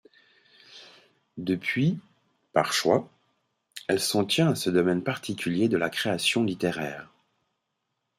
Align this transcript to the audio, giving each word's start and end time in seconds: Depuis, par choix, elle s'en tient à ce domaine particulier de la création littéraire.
Depuis, 1.37 1.99
par 2.53 2.73
choix, 2.73 3.07
elle 3.87 3.99
s'en 3.99 4.25
tient 4.25 4.49
à 4.49 4.55
ce 4.55 4.71
domaine 4.71 5.03
particulier 5.03 5.69
de 5.69 5.77
la 5.77 5.91
création 5.91 6.43
littéraire. 6.43 7.11